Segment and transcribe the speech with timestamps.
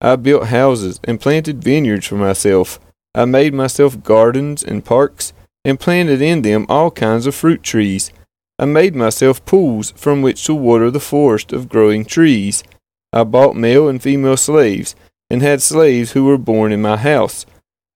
[0.00, 2.78] I built houses and planted vineyards for myself.
[3.14, 5.32] I made myself gardens and parks,
[5.64, 8.12] and planted in them all kinds of fruit trees.
[8.58, 12.62] I made myself pools from which to water the forest of growing trees.
[13.12, 14.94] I bought male and female slaves,
[15.30, 17.44] and had slaves who were born in my house.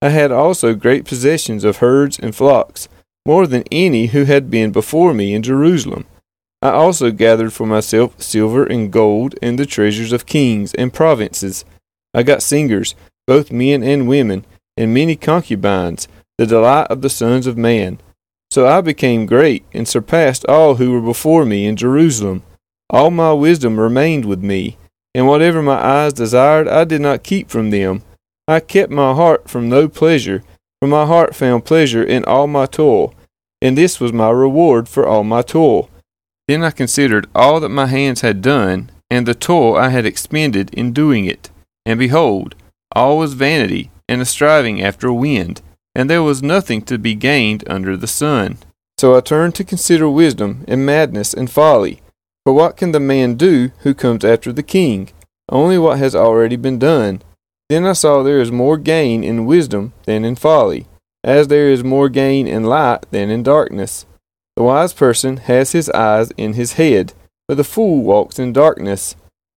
[0.00, 2.88] I had also great possessions of herds and flocks,
[3.24, 6.06] more than any who had been before me in Jerusalem.
[6.60, 11.64] I also gathered for myself silver and gold and the treasures of kings and provinces.
[12.14, 12.94] I got singers,
[13.26, 14.44] both men and women,
[14.76, 18.00] and many concubines, the delight of the sons of man.
[18.50, 22.42] So I became great, and surpassed all who were before me in Jerusalem.
[22.90, 24.76] All my wisdom remained with me,
[25.14, 28.02] and whatever my eyes desired I did not keep from them.
[28.48, 30.42] I kept my heart from no pleasure,
[30.80, 33.14] for my heart found pleasure in all my toil,
[33.62, 35.88] and this was my reward for all my toil.
[36.48, 40.74] Then I considered all that my hands had done, and the toil I had expended
[40.74, 41.50] in doing it.
[41.84, 42.54] And behold,
[42.94, 45.62] all was vanity, and a striving after wind,
[45.94, 48.58] and there was nothing to be gained under the sun.
[48.98, 52.00] So I turned to consider wisdom, and madness, and folly.
[52.44, 55.10] For what can the man do who comes after the king?
[55.48, 57.22] Only what has already been done.
[57.68, 60.86] Then I saw there is more gain in wisdom than in folly,
[61.24, 64.06] as there is more gain in light than in darkness.
[64.56, 67.14] The wise person has his eyes in his head,
[67.48, 69.16] but the fool walks in darkness.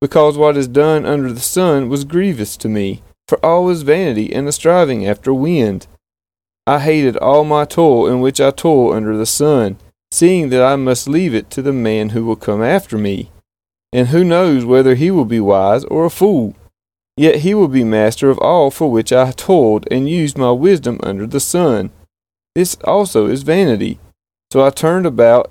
[0.00, 4.32] because what is done under the sun was grievous to me, for all is vanity
[4.32, 5.86] and a striving after wind.
[6.66, 9.76] I hated all my toil in which I toil under the sun,
[10.10, 13.30] seeing that I must leave it to the man who will come after me.
[13.92, 16.54] And who knows whether he will be wise or a fool?
[17.16, 20.98] Yet he will be master of all for which I toiled and used my wisdom
[21.02, 21.90] under the sun.
[22.54, 23.98] This also is vanity.
[24.52, 25.50] So I turned about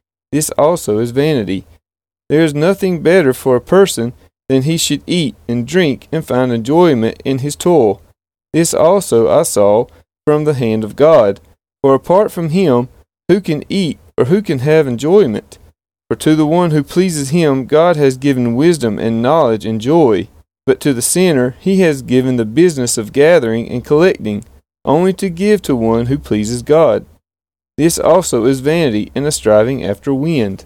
[0.31, 1.65] This also is vanity.
[2.29, 4.13] There is nothing better for a person
[4.47, 8.01] than he should eat and drink and find enjoyment in his toil.
[8.53, 9.87] This also I saw
[10.25, 11.39] from the hand of God.
[11.81, 12.89] For apart from him,
[13.27, 15.57] who can eat or who can have enjoyment?
[16.09, 20.27] For to the one who pleases him, God has given wisdom and knowledge and joy.
[20.65, 24.43] But to the sinner, he has given the business of gathering and collecting,
[24.85, 27.05] only to give to one who pleases God.
[27.81, 30.65] This also is vanity and a striving after wind.